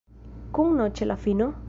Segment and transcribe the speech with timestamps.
[0.59, 1.53] Kun n ĉe la fino?